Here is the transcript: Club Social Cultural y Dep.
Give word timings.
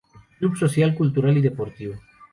Club 0.39 0.55
Social 0.57 0.95
Cultural 0.95 1.37
y 1.37 1.41
Dep. 1.41 1.59